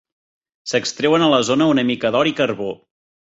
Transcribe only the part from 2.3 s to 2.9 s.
i carbó.